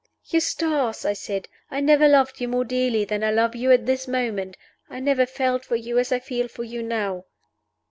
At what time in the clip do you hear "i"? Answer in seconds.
1.05-1.13, 1.69-1.79, 3.23-3.29, 4.89-4.99, 6.11-6.17